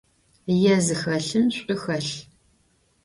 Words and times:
Yê 0.61 0.73
zıxelhım 0.85 1.45
ş'u 1.55 1.75
xelh. 1.83 2.13